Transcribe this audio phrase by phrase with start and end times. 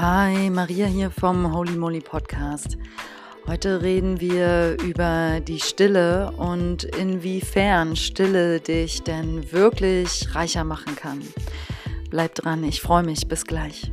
[0.00, 2.78] Hi, Maria hier vom Holy Moly Podcast.
[3.48, 11.20] Heute reden wir über die Stille und inwiefern Stille dich denn wirklich reicher machen kann.
[12.10, 13.26] Bleib dran, ich freue mich.
[13.26, 13.90] Bis gleich.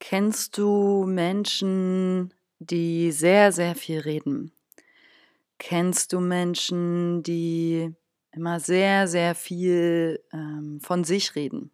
[0.00, 4.52] Kennst du Menschen, die sehr, sehr viel reden?
[5.56, 7.94] Kennst du Menschen, die
[8.32, 11.70] immer sehr, sehr viel ähm, von sich reden.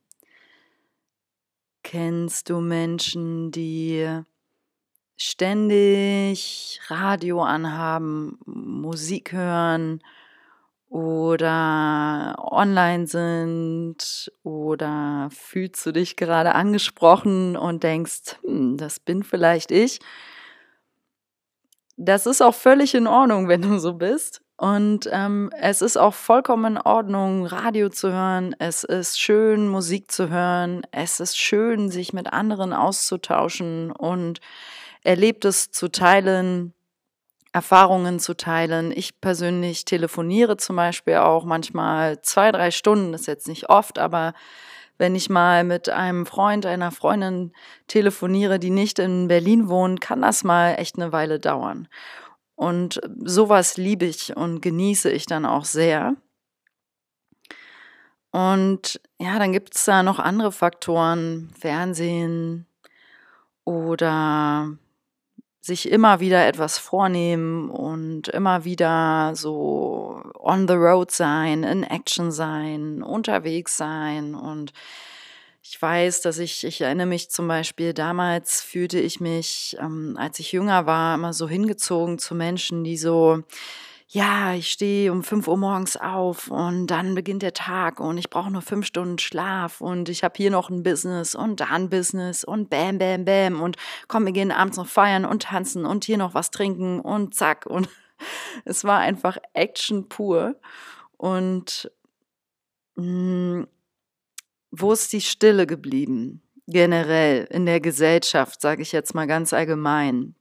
[1.83, 4.07] Kennst du Menschen, die
[5.17, 10.03] ständig Radio anhaben, Musik hören
[10.89, 19.71] oder online sind oder fühlst du dich gerade angesprochen und denkst, hm, das bin vielleicht
[19.71, 19.99] ich.
[21.97, 24.41] Das ist auch völlig in Ordnung, wenn du so bist.
[24.59, 28.57] Und ähm, es ist auch vollkommen in Ordnung, Radio zu hören.
[28.59, 30.83] Es ist schön, Musik zu hören.
[30.91, 34.41] Es ist schön, sich mit anderen auszutauschen und
[35.05, 36.75] Erlebtes zu teilen,
[37.53, 38.91] Erfahrungen zu teilen.
[38.91, 44.01] Ich persönlich telefoniere zum Beispiel auch manchmal zwei, drei Stunden, das ist jetzt nicht oft,
[44.01, 44.35] aber
[44.99, 47.53] wenn ich mal mit einem Freund, einer Freundin
[47.87, 51.87] telefoniere, die nicht in Berlin wohnt, kann das mal echt eine Weile dauern.
[52.59, 56.17] Und sowas liebe ich und genieße ich dann auch sehr.
[58.33, 62.67] Und ja, dann gibt es da noch andere Faktoren, Fernsehen
[63.65, 64.77] oder
[65.61, 72.33] sich immer wieder etwas vornehmen und immer wieder so on the road sein, in Action
[72.33, 74.73] sein, unterwegs sein und
[75.71, 80.39] ich weiß, dass ich, ich erinnere mich zum Beispiel, damals fühlte ich mich, ähm, als
[80.39, 83.43] ich jünger war, immer so hingezogen zu Menschen, die so,
[84.07, 88.31] ja, ich stehe um 5 Uhr morgens auf und dann beginnt der Tag und ich
[88.31, 91.91] brauche nur fünf Stunden Schlaf und ich habe hier noch ein Business und da ein
[91.91, 93.77] Business und bam, bam, bam und
[94.09, 97.67] komm, wir gehen abends noch feiern und tanzen und hier noch was trinken und zack
[97.67, 97.91] und
[98.65, 100.55] es war einfach Action pur
[101.19, 101.91] und
[102.97, 103.69] mh, mm,
[104.71, 106.43] wo ist die Stille geblieben?
[106.67, 110.35] Generell in der Gesellschaft, sage ich jetzt mal ganz allgemein.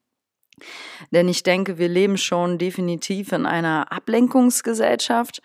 [1.12, 5.42] Denn ich denke, wir leben schon definitiv in einer Ablenkungsgesellschaft,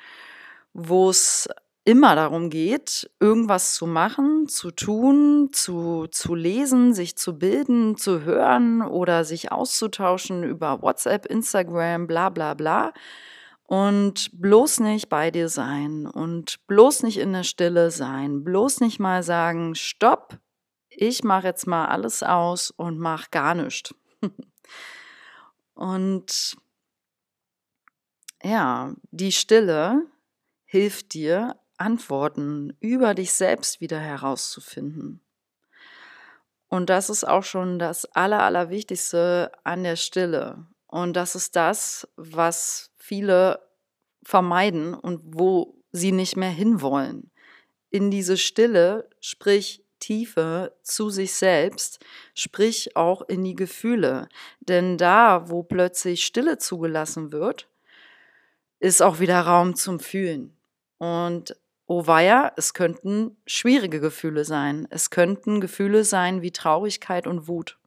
[0.73, 1.49] wo es
[1.85, 8.23] immer darum geht, irgendwas zu machen, zu tun, zu, zu lesen, sich zu bilden, zu
[8.23, 12.93] hören oder sich auszutauschen über WhatsApp, Instagram, bla bla bla
[13.73, 18.99] und bloß nicht bei dir sein und bloß nicht in der Stille sein, bloß nicht
[18.99, 20.39] mal sagen, stopp,
[20.91, 23.95] ich mache jetzt mal alles aus und mach gar nichts.
[25.73, 26.59] und
[28.43, 30.05] ja, die Stille
[30.67, 35.23] hilft dir, Antworten über dich selbst wieder herauszufinden.
[36.69, 40.67] Und das ist auch schon das Aller, Allerwichtigste an der Stille.
[40.89, 43.59] Und das ist das, was viele
[44.23, 47.33] vermeiden und wo sie nicht mehr hinwollen.
[47.91, 51.99] In diese Stille, sprich Tiefe zu sich selbst,
[52.35, 54.29] sprich auch in die Gefühle.
[54.61, 57.69] Denn da, wo plötzlich Stille zugelassen wird,
[58.79, 60.57] ist auch wieder Raum zum Fühlen.
[60.99, 64.87] Und oh weia, es könnten schwierige Gefühle sein.
[64.91, 67.79] Es könnten Gefühle sein wie Traurigkeit und Wut.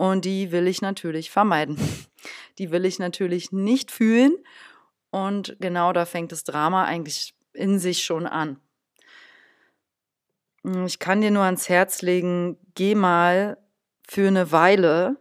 [0.00, 1.76] Und die will ich natürlich vermeiden.
[2.58, 4.32] Die will ich natürlich nicht fühlen.
[5.10, 8.58] Und genau da fängt das Drama eigentlich in sich schon an.
[10.86, 13.58] Ich kann dir nur ans Herz legen, geh mal
[14.08, 15.18] für eine Weile,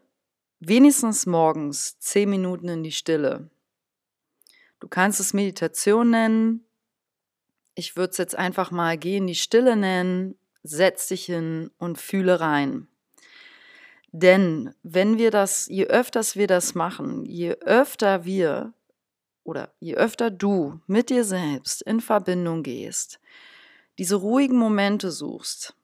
[0.61, 3.49] wenigstens morgens, zehn Minuten in die Stille.
[4.79, 6.65] Du kannst es Meditation nennen.
[7.75, 11.97] Ich würde es jetzt einfach mal geh in die Stille nennen, setz dich hin und
[11.97, 12.88] fühle rein.
[14.11, 18.73] Denn wenn wir das, je öfters wir das machen, je öfter wir
[19.43, 23.19] oder je öfter du mit dir selbst in Verbindung gehst,
[23.97, 25.75] diese ruhigen Momente suchst,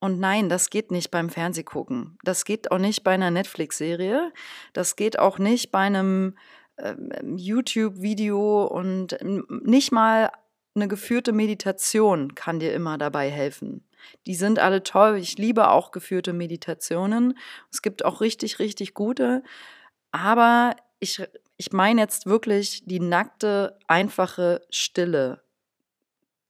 [0.00, 4.32] und nein, das geht nicht beim Fernsehgucken, das geht auch nicht bei einer Netflix-Serie,
[4.74, 6.36] das geht auch nicht bei einem
[6.76, 6.94] äh,
[7.36, 9.16] YouTube-Video und
[9.48, 10.30] nicht mal
[10.74, 13.86] eine geführte Meditation kann dir immer dabei helfen.
[14.26, 15.16] Die sind alle toll.
[15.18, 17.38] Ich liebe auch geführte Meditationen.
[17.70, 19.42] Es gibt auch richtig, richtig gute.
[20.12, 21.22] Aber ich,
[21.56, 25.42] ich meine jetzt wirklich die nackte, einfache Stille.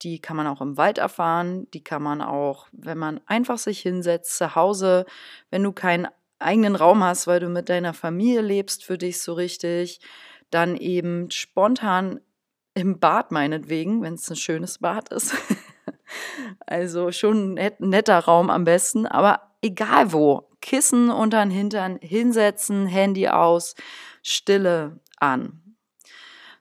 [0.01, 1.69] Die kann man auch im Wald erfahren.
[1.71, 5.05] Die kann man auch, wenn man einfach sich hinsetzt, zu Hause,
[5.49, 6.07] wenn du keinen
[6.39, 9.99] eigenen Raum hast, weil du mit deiner Familie lebst, für dich so richtig,
[10.49, 12.19] dann eben spontan
[12.73, 15.33] im Bad meinetwegen, wenn es ein schönes Bad ist.
[16.65, 20.49] Also schon ein netter Raum am besten, aber egal wo.
[20.61, 23.75] Kissen unter den Hintern, hinsetzen, Handy aus,
[24.23, 25.64] Stille an.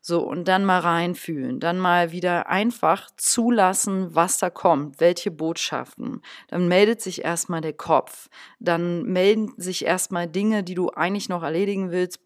[0.06, 6.20] So, und dann mal reinfühlen, dann mal wieder einfach zulassen, was da kommt, welche Botschaften.
[6.48, 8.28] Dann meldet sich erstmal der Kopf,
[8.60, 12.20] dann melden sich erstmal Dinge, die du eigentlich noch erledigen willst,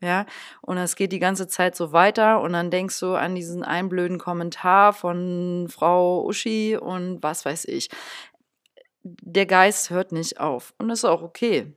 [0.00, 0.24] ja,
[0.62, 4.16] und es geht die ganze Zeit so weiter und dann denkst du an diesen einblöden
[4.16, 7.90] Kommentar von Frau Uschi und was weiß ich.
[9.02, 11.74] Der Geist hört nicht auf und das ist auch okay.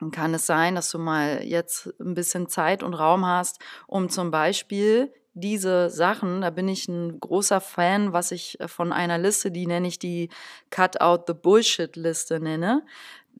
[0.00, 4.08] Dann kann es sein, dass du mal jetzt ein bisschen Zeit und Raum hast, um
[4.08, 9.18] zum Beispiel diese Sachen, da bin ich ein großer Fan, was ich äh, von einer
[9.18, 10.30] Liste, die nenne ich die
[10.70, 12.84] Cut Out the Bullshit Liste nenne,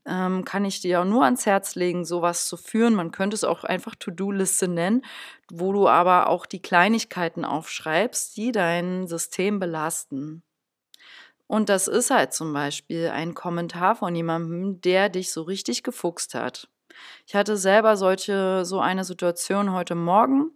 [0.06, 2.94] ähm, kann ich dir auch nur ans Herz legen, sowas zu führen.
[2.94, 5.04] Man könnte es auch einfach To-Do-Liste nennen,
[5.50, 10.42] wo du aber auch die Kleinigkeiten aufschreibst, die dein System belasten.
[11.48, 16.34] Und das ist halt zum Beispiel ein Kommentar von jemandem, der dich so richtig gefuchst
[16.34, 16.68] hat.
[17.26, 20.52] Ich hatte selber solche, so eine Situation heute Morgen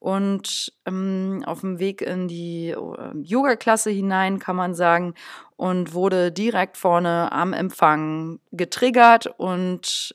[0.00, 5.14] und ähm, auf dem Weg in die äh, Yoga-Klasse hinein, kann man sagen,
[5.56, 10.14] und wurde direkt vorne am Empfang getriggert und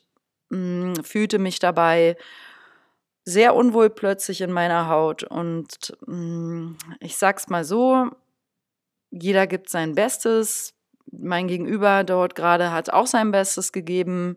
[0.50, 2.16] mh, mm, fühlte mich dabei
[3.24, 5.24] sehr unwohl plötzlich in meiner Haut.
[5.24, 8.10] Und mh, mm, ich sag's mal so,
[9.10, 10.74] jeder gibt sein Bestes.
[11.10, 14.36] Mein Gegenüber dort gerade hat auch sein Bestes gegeben.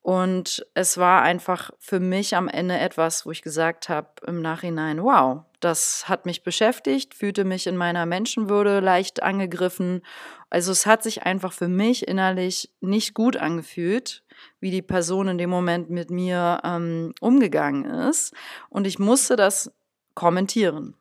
[0.00, 5.02] Und es war einfach für mich am Ende etwas, wo ich gesagt habe im Nachhinein,
[5.02, 10.02] wow, das hat mich beschäftigt, fühlte mich in meiner Menschenwürde leicht angegriffen.
[10.50, 14.22] Also es hat sich einfach für mich innerlich nicht gut angefühlt,
[14.60, 18.32] wie die Person in dem Moment mit mir ähm, umgegangen ist.
[18.70, 19.72] Und ich musste das
[20.14, 20.94] kommentieren.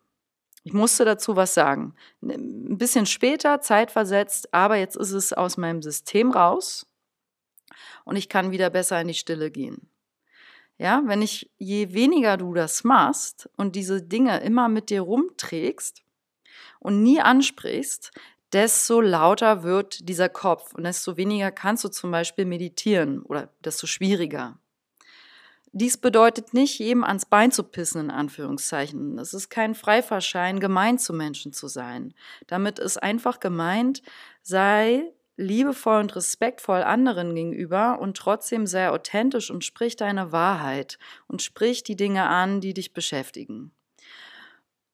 [0.67, 1.95] Ich musste dazu was sagen.
[2.21, 6.85] Ein bisschen später, zeitversetzt, aber jetzt ist es aus meinem System raus
[8.03, 9.89] und ich kann wieder besser in die Stille gehen.
[10.77, 16.03] Ja, wenn ich, je weniger du das machst und diese Dinge immer mit dir rumträgst
[16.79, 18.11] und nie ansprichst,
[18.51, 23.87] desto lauter wird dieser Kopf und desto weniger kannst du zum Beispiel meditieren oder desto
[23.87, 24.59] schwieriger.
[25.79, 29.19] Dies bedeutet nicht, jedem ans Bein zu pissen, in Anführungszeichen.
[29.19, 32.15] Es ist kein Freifahrschein, gemein zu Menschen zu sein.
[32.47, 34.01] Damit ist einfach gemeint,
[34.41, 35.03] sei
[35.35, 40.97] liebevoll und respektvoll anderen gegenüber und trotzdem sei authentisch und sprich deine Wahrheit
[41.27, 43.71] und sprich die Dinge an, die dich beschäftigen.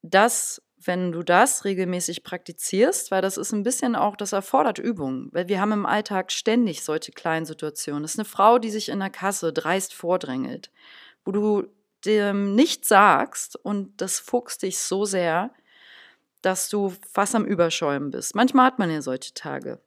[0.02, 5.30] Das wenn du das regelmäßig praktizierst, weil das ist ein bisschen auch, das erfordert Übung,
[5.32, 8.04] weil wir haben im Alltag ständig solche kleinen Situationen.
[8.04, 10.72] Das ist eine Frau, die sich in der Kasse dreist vordrängelt,
[11.26, 11.68] wo du
[12.06, 15.52] dem nichts sagst und das fuchst dich so sehr,
[16.42, 18.36] dass du fast am Überschäumen bist.
[18.36, 19.80] Manchmal hat man ja solche Tage.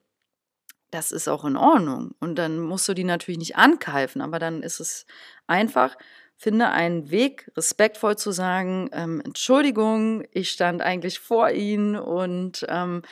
[0.90, 2.14] Das ist auch in Ordnung.
[2.20, 5.04] Und dann musst du die natürlich nicht ankeifen, aber dann ist es
[5.46, 5.96] einfach,
[6.37, 13.03] finde einen Weg, respektvoll zu sagen, ähm, Entschuldigung, ich stand eigentlich vor Ihnen und ähm,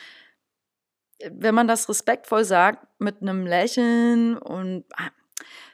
[1.31, 5.09] wenn man das respektvoll sagt, mit einem Lächeln und ah,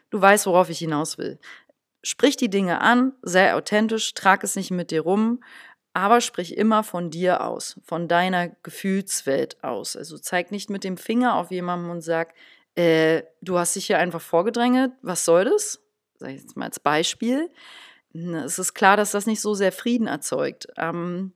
[0.09, 1.39] du weißt, worauf ich hinaus will.
[2.03, 5.43] Sprich die Dinge an, sei authentisch, trag es nicht mit dir rum,
[5.93, 9.95] aber sprich immer von dir aus, von deiner Gefühlswelt aus.
[9.95, 12.33] Also zeig nicht mit dem Finger auf jemanden und sag,
[12.75, 15.83] äh, du hast dich hier einfach vorgedrängelt, was soll das?
[16.21, 17.49] Sage ich jetzt mal als Beispiel,
[18.13, 20.67] es ist klar, dass das nicht so sehr Frieden erzeugt.
[20.77, 21.33] Ähm,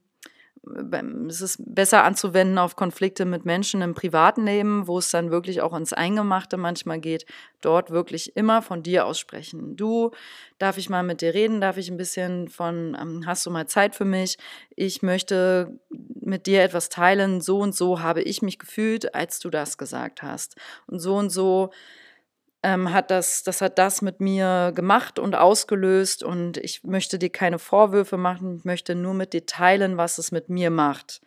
[1.28, 5.60] es ist besser anzuwenden auf Konflikte mit Menschen im privaten Leben, wo es dann wirklich
[5.60, 7.24] auch ins Eingemachte manchmal geht,
[7.60, 9.76] dort wirklich immer von dir aussprechen.
[9.76, 10.10] Du,
[10.58, 11.60] darf ich mal mit dir reden?
[11.60, 14.38] Darf ich ein bisschen von, ähm, hast du mal Zeit für mich?
[14.74, 15.78] Ich möchte
[16.20, 17.40] mit dir etwas teilen.
[17.40, 20.56] So und so habe ich mich gefühlt, als du das gesagt hast.
[20.88, 21.70] Und so und so
[22.62, 27.30] ähm, hat das, das hat das mit mir gemacht und ausgelöst und ich möchte dir
[27.30, 31.20] keine Vorwürfe machen, ich möchte nur mit dir teilen, was es mit mir macht.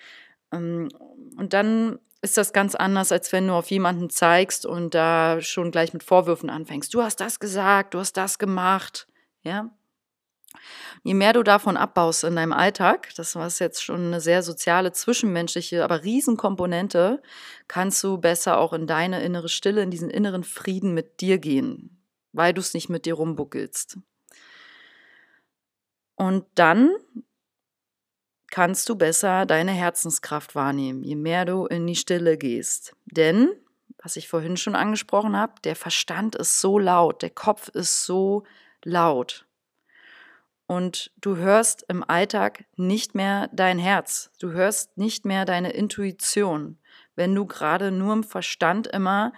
[0.52, 0.90] Ähm,
[1.38, 5.72] und dann ist das ganz anders, als wenn du auf jemanden zeigst und da schon
[5.72, 6.94] gleich mit Vorwürfen anfängst.
[6.94, 9.08] Du hast das gesagt, du hast das gemacht,
[9.44, 9.70] ja.
[11.04, 14.92] Je mehr du davon abbaust in deinem Alltag, das war jetzt schon eine sehr soziale,
[14.92, 17.22] zwischenmenschliche, aber Riesenkomponente,
[17.68, 22.04] kannst du besser auch in deine innere Stille, in diesen inneren Frieden mit dir gehen,
[22.34, 23.98] weil du es nicht mit dir rumbuckelst.
[26.16, 26.92] Und dann
[28.52, 32.96] kannst du besser deine Herzenskraft wahrnehmen, je mehr du in die Stille gehst.
[33.06, 33.52] Denn,
[34.02, 38.44] was ich vorhin schon angesprochen habe, der Verstand ist so laut, der Kopf ist so
[38.84, 39.46] laut.
[40.70, 46.78] Und du hörst im Alltag nicht mehr dein Herz, du hörst nicht mehr deine Intuition,
[47.16, 49.34] wenn du gerade nur im Verstand immer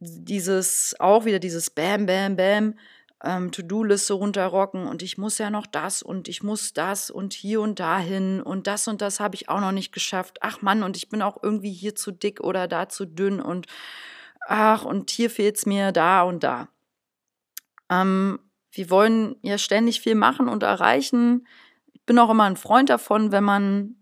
[0.00, 2.74] dieses, auch wieder dieses Bam, Bam, Bam,
[3.22, 7.60] ähm, To-Do-Liste runterrocken und ich muss ja noch das und ich muss das und hier
[7.60, 10.38] und dahin und das und das habe ich auch noch nicht geschafft.
[10.40, 13.66] Ach Mann, und ich bin auch irgendwie hier zu dick oder da zu dünn und
[14.40, 16.68] ach, und hier fehlt es mir da und da.
[17.90, 18.38] Ähm,
[18.76, 21.46] wir wollen ja ständig viel machen und erreichen.
[21.92, 23.96] Ich bin auch immer ein Freund davon, wenn man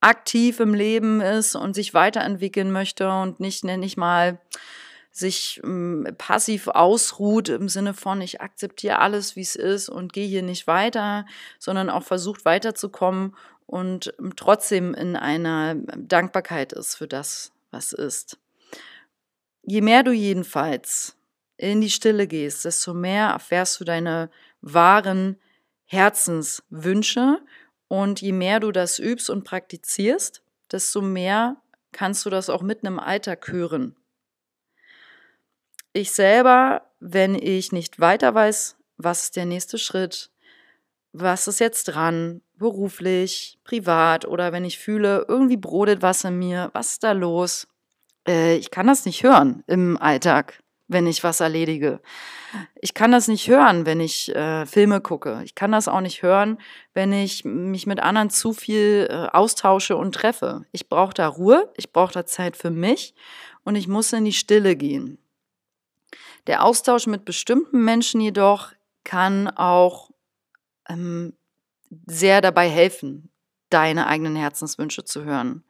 [0.00, 4.40] aktiv im Leben ist und sich weiterentwickeln möchte und nicht, nenne ich mal,
[5.10, 10.26] sich ähm, passiv ausruht im Sinne von, ich akzeptiere alles, wie es ist und gehe
[10.26, 11.26] hier nicht weiter,
[11.58, 13.34] sondern auch versucht weiterzukommen
[13.66, 18.38] und ähm, trotzdem in einer Dankbarkeit ist für das, was ist.
[19.62, 21.17] Je mehr du jedenfalls
[21.58, 24.30] in die Stille gehst, desto mehr erfährst du deine
[24.62, 25.36] wahren
[25.84, 27.40] Herzenswünsche.
[27.88, 31.56] Und je mehr du das übst und praktizierst, desto mehr
[31.92, 33.96] kannst du das auch mitten im Alltag hören.
[35.92, 40.30] Ich selber, wenn ich nicht weiter weiß, was ist der nächste Schritt,
[41.12, 46.70] was ist jetzt dran, beruflich, privat oder wenn ich fühle, irgendwie brodelt was in mir,
[46.74, 47.66] was ist da los?
[48.28, 52.00] Äh, ich kann das nicht hören im Alltag wenn ich was erledige.
[52.80, 55.42] Ich kann das nicht hören, wenn ich äh, Filme gucke.
[55.44, 56.58] Ich kann das auch nicht hören,
[56.94, 60.64] wenn ich mich mit anderen zu viel äh, austausche und treffe.
[60.72, 63.14] Ich brauche da Ruhe, ich brauche da Zeit für mich
[63.64, 65.18] und ich muss in die Stille gehen.
[66.46, 68.72] Der Austausch mit bestimmten Menschen jedoch
[69.04, 70.10] kann auch
[70.88, 71.34] ähm,
[72.06, 73.30] sehr dabei helfen,
[73.68, 75.64] deine eigenen Herzenswünsche zu hören.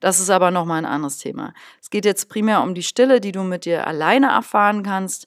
[0.00, 1.52] Das ist aber nochmal ein anderes Thema.
[1.80, 5.26] Es geht jetzt primär um die Stille, die du mit dir alleine erfahren kannst.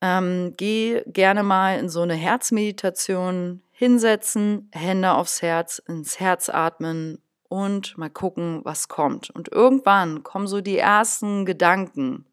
[0.00, 7.18] Ähm, geh gerne mal in so eine Herzmeditation hinsetzen, Hände aufs Herz, ins Herz atmen
[7.48, 9.30] und mal gucken, was kommt.
[9.30, 12.24] Und irgendwann kommen so die ersten Gedanken.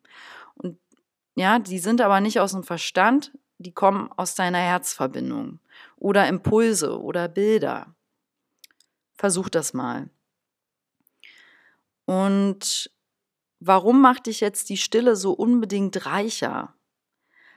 [0.56, 0.78] Und
[1.36, 5.60] ja, die sind aber nicht aus dem Verstand, die kommen aus deiner Herzverbindung
[5.98, 7.96] oder Impulse oder Bilder.
[9.18, 10.10] Versuch das mal.
[12.08, 12.90] Und
[13.60, 16.74] warum macht dich jetzt die Stille so unbedingt reicher?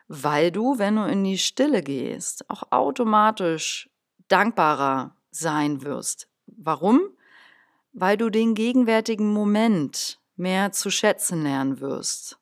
[0.09, 3.89] Weil du, wenn du in die Stille gehst, auch automatisch
[4.27, 6.29] dankbarer sein wirst.
[6.47, 7.01] Warum?
[7.93, 12.39] Weil du den gegenwärtigen Moment mehr zu schätzen lernen wirst.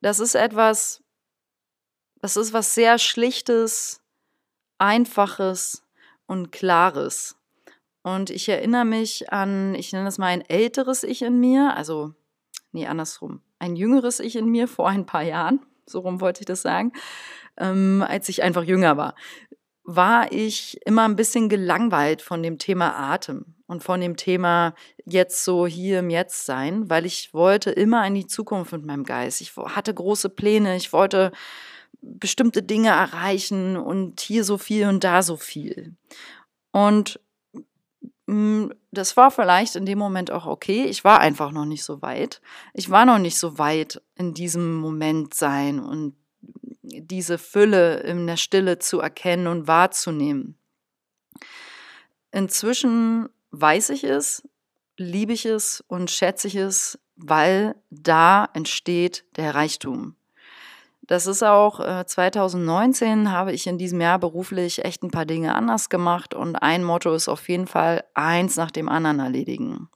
[0.00, 1.02] Das ist etwas,
[2.22, 4.00] das ist was sehr Schlichtes,
[4.78, 5.82] Einfaches
[6.26, 7.36] und Klares.
[8.02, 12.14] Und ich erinnere mich an, ich nenne das mal ein älteres Ich in mir, also,
[12.72, 16.46] nee, andersrum, ein jüngeres Ich in mir vor ein paar Jahren, so rum wollte ich
[16.46, 16.92] das sagen,
[17.58, 19.14] ähm, als ich einfach jünger war,
[19.84, 25.44] war ich immer ein bisschen gelangweilt von dem Thema Atem und von dem Thema jetzt
[25.44, 29.40] so hier im Jetzt sein, weil ich wollte immer in die Zukunft mit meinem Geist.
[29.40, 31.32] Ich hatte große Pläne, ich wollte
[32.00, 35.96] bestimmte Dinge erreichen und hier so viel und da so viel.
[36.72, 37.20] Und
[38.92, 40.84] das war vielleicht in dem Moment auch okay.
[40.84, 42.40] Ich war einfach noch nicht so weit.
[42.74, 46.14] Ich war noch nicht so weit in diesem Moment sein und
[46.82, 50.58] diese Fülle in der Stille zu erkennen und wahrzunehmen.
[52.30, 54.42] Inzwischen weiß ich es,
[54.96, 60.16] liebe ich es und schätze ich es, weil da entsteht der Reichtum.
[61.10, 65.56] Das ist auch äh, 2019 habe ich in diesem Jahr beruflich echt ein paar Dinge
[65.56, 69.88] anders gemacht und ein Motto ist auf jeden Fall eins nach dem anderen erledigen.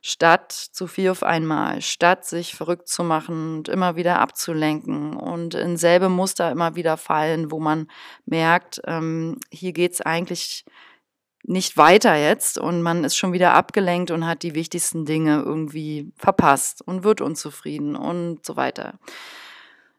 [0.00, 5.52] Statt zu viel auf einmal, statt sich verrückt zu machen und immer wieder abzulenken und
[5.54, 7.88] in selbe Muster immer wieder fallen, wo man
[8.24, 10.64] merkt, ähm, hier geht's eigentlich
[11.42, 16.14] nicht weiter jetzt und man ist schon wieder abgelenkt und hat die wichtigsten Dinge irgendwie
[16.16, 18.98] verpasst und wird unzufrieden und so weiter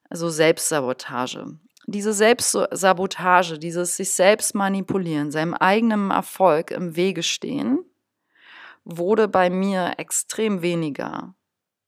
[0.10, 1.58] also Selbstsabotage.
[1.86, 7.80] Diese Selbstsabotage, dieses sich selbst manipulieren, seinem eigenen Erfolg im Wege stehen,
[8.84, 11.34] wurde bei mir extrem weniger.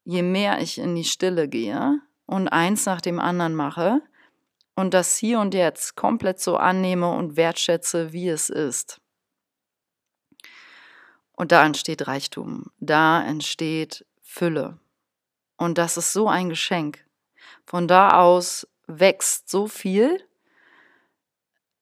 [0.05, 4.01] Je mehr ich in die Stille gehe und eins nach dem anderen mache
[4.75, 9.01] und das hier und jetzt komplett so annehme und wertschätze, wie es ist.
[11.33, 14.79] Und da entsteht Reichtum, da entsteht Fülle.
[15.57, 17.05] Und das ist so ein Geschenk.
[17.69, 20.23] Von da aus wächst so viel,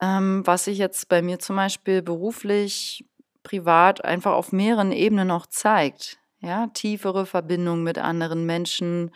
[0.02, 3.06] ähm, was sich jetzt bei mir zum Beispiel beruflich,
[3.42, 6.20] privat einfach auf mehreren Ebenen auch zeigt.
[6.42, 9.12] Ja, tiefere Verbindung mit anderen Menschen,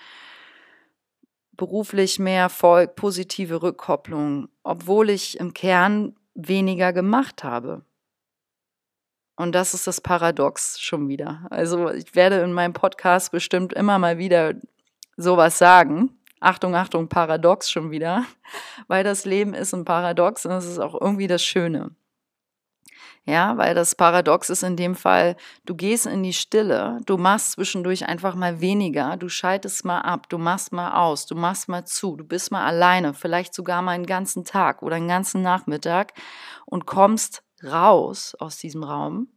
[1.58, 7.84] beruflich mehr Erfolg, positive Rückkopplung, obwohl ich im Kern weniger gemacht habe.
[9.36, 11.46] Und das ist das Paradox schon wieder.
[11.50, 14.54] Also ich werde in meinem Podcast bestimmt immer mal wieder
[15.18, 16.18] sowas sagen.
[16.42, 18.26] Achtung, Achtung, Paradox schon wieder,
[18.88, 21.92] weil das Leben ist ein Paradox und das ist auch irgendwie das Schöne.
[23.26, 27.52] Ja, weil das Paradox ist in dem Fall, du gehst in die Stille, du machst
[27.52, 31.86] zwischendurch einfach mal weniger, du schaltest mal ab, du machst mal aus, du machst mal
[31.86, 36.14] zu, du bist mal alleine, vielleicht sogar mal einen ganzen Tag oder einen ganzen Nachmittag
[36.66, 39.28] und kommst raus aus diesem Raum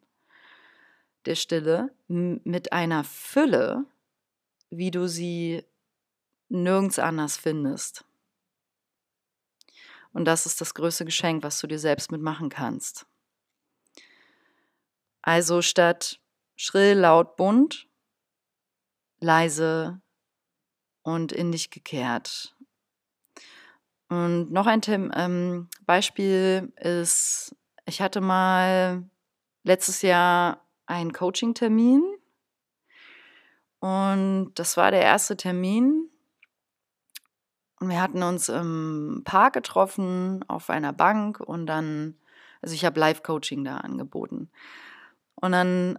[1.27, 3.85] der Stille mit einer Fülle,
[4.71, 5.63] wie du sie
[6.55, 8.05] nirgends anders findest.
[10.13, 13.07] Und das ist das größte Geschenk, was du dir selbst mitmachen kannst.
[15.23, 16.21] Also statt
[16.57, 17.89] schrill, laut, bunt,
[19.19, 20.01] leise
[21.03, 22.55] und in dich gekehrt.
[24.09, 24.81] Und noch ein
[25.15, 29.03] ähm, Beispiel ist, ich hatte mal
[29.65, 32.05] letztes Jahr einen Coaching-Termin
[33.81, 36.09] und das war der erste Termin.
[37.85, 42.17] Und wir hatten uns im Park getroffen, auf einer Bank und dann,
[42.63, 44.49] also ich habe Live-Coaching da angeboten.
[45.35, 45.99] Und dann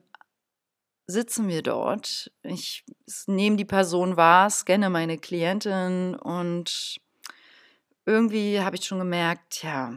[1.05, 2.31] sitzen wir dort.
[2.41, 2.83] Ich
[3.27, 6.99] nehme die Person wahr, scanne meine Klientin und
[8.07, 9.93] irgendwie habe ich schon gemerkt, ja,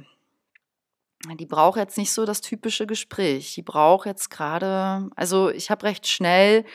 [1.39, 3.55] die braucht jetzt nicht so das typische Gespräch.
[3.55, 6.67] Die braucht jetzt gerade, also ich habe recht schnell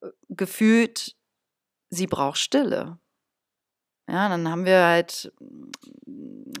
[0.00, 1.14] äh, gefühlt,
[1.90, 2.98] sie braucht Stille.
[4.06, 5.32] Ja, dann haben wir halt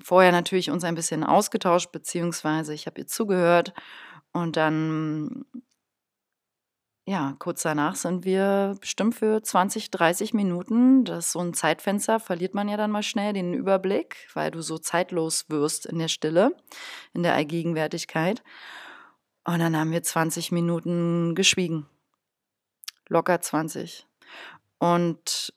[0.02, 3.74] vorher natürlich uns ein bisschen ausgetauscht, beziehungsweise ich habe ihr zugehört
[4.32, 5.44] und dann,
[7.06, 12.18] ja, kurz danach sind wir bestimmt für 20, 30 Minuten, das ist so ein Zeitfenster,
[12.18, 16.08] verliert man ja dann mal schnell den Überblick, weil du so zeitlos wirst in der
[16.08, 16.56] Stille,
[17.12, 18.42] in der Allgegenwärtigkeit.
[19.46, 21.86] Und dann haben wir 20 Minuten geschwiegen.
[23.08, 24.06] Locker 20.
[24.78, 25.52] Und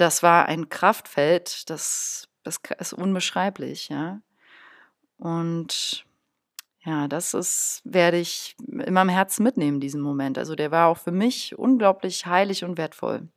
[0.00, 4.20] das war ein Kraftfeld, das, das ist unbeschreiblich, ja.
[5.18, 6.06] Und
[6.84, 10.38] ja, das ist, werde ich in meinem Herzen mitnehmen, diesen Moment.
[10.38, 13.28] Also der war auch für mich unglaublich heilig und wertvoll.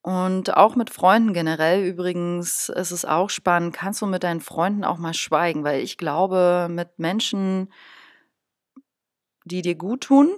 [0.00, 4.84] Und auch mit Freunden generell übrigens ist es auch spannend, kannst du mit deinen Freunden
[4.84, 7.72] auch mal schweigen, weil ich glaube, mit Menschen,
[9.44, 10.32] die dir gut tun,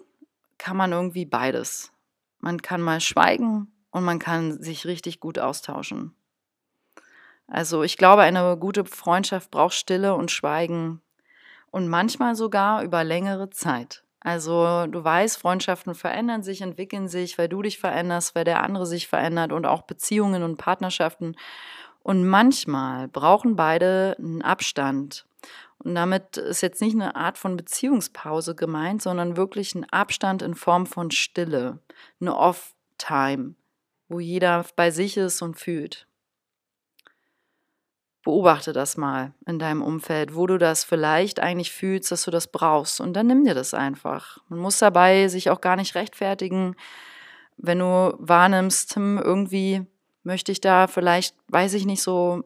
[0.59, 1.92] kann man irgendwie beides.
[2.40, 6.16] Man kann mal schweigen und man kann sich richtig gut austauschen.
[7.46, 11.00] Also ich glaube, eine gute Freundschaft braucht Stille und Schweigen
[11.70, 14.02] und manchmal sogar über längere Zeit.
[14.18, 18.85] Also du weißt, Freundschaften verändern sich, entwickeln sich, weil du dich veränderst, weil der andere
[18.85, 21.37] sich verändert und auch Beziehungen und Partnerschaften.
[22.02, 25.24] Und manchmal brauchen beide einen Abstand.
[25.78, 30.57] Und damit ist jetzt nicht eine Art von Beziehungspause gemeint, sondern wirklich ein Abstand in
[30.57, 31.78] Form von Stille,
[32.20, 33.54] eine Off-Time,
[34.09, 36.07] wo jeder bei sich ist und fühlt.
[38.23, 42.47] Beobachte das mal in deinem Umfeld, wo du das vielleicht eigentlich fühlst, dass du das
[42.47, 43.01] brauchst.
[43.01, 44.38] Und dann nimm dir das einfach.
[44.49, 46.75] Man muss dabei sich auch gar nicht rechtfertigen,
[47.57, 49.87] wenn du wahrnimmst, hm, irgendwie
[50.23, 52.45] möchte ich da vielleicht, weiß ich nicht so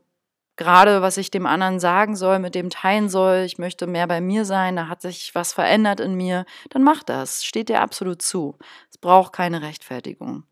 [0.57, 3.45] gerade, was ich dem anderen sagen soll, mit dem teilen soll.
[3.47, 6.45] Ich möchte mehr bei mir sein, da hat sich was verändert in mir.
[6.71, 7.45] Dann mach das.
[7.45, 8.59] Steht dir absolut zu.
[8.91, 10.43] Es braucht keine Rechtfertigung.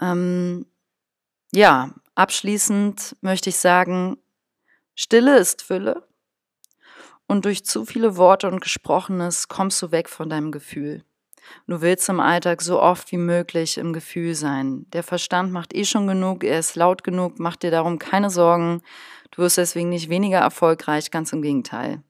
[0.00, 0.66] Ähm,
[1.52, 4.16] ja, Abschließend möchte ich sagen,
[4.94, 6.06] Stille ist Fülle
[7.26, 11.02] und durch zu viele Worte und Gesprochenes kommst du weg von deinem Gefühl.
[11.66, 14.86] Du willst im Alltag so oft wie möglich im Gefühl sein.
[14.92, 18.80] Der Verstand macht eh schon genug, er ist laut genug, mach dir darum keine Sorgen.
[19.32, 22.00] Du wirst deswegen nicht weniger erfolgreich, ganz im Gegenteil.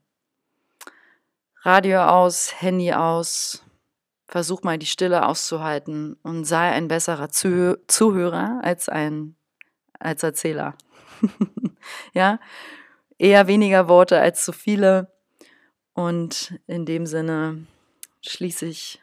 [1.62, 3.63] Radio aus, Handy aus,
[4.34, 9.36] versuch mal die Stille auszuhalten und sei ein besserer Zuhörer als ein
[10.00, 10.76] als Erzähler.
[12.14, 12.40] ja,
[13.16, 15.14] eher weniger Worte als zu viele.
[15.92, 17.64] Und in dem Sinne
[18.22, 19.00] schließe ich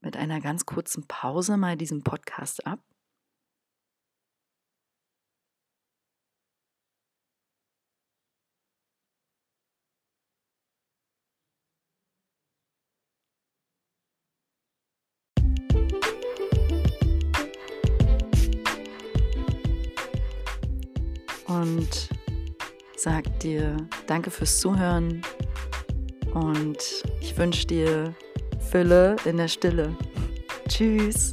[0.00, 2.80] mit einer ganz kurzen Pause mal diesen Podcast ab.
[21.60, 22.08] Und
[22.96, 25.22] sag dir danke fürs Zuhören
[26.34, 26.78] und
[27.20, 28.14] ich wünsche dir
[28.70, 29.96] Fülle in der Stille.
[30.68, 31.32] Tschüss.